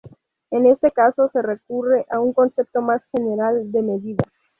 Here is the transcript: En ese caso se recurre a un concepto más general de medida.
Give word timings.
En 0.49 0.65
ese 0.65 0.89
caso 0.89 1.29
se 1.31 1.43
recurre 1.43 2.07
a 2.09 2.19
un 2.19 2.33
concepto 2.33 2.81
más 2.81 3.03
general 3.15 3.71
de 3.71 3.83
medida. 3.83 4.23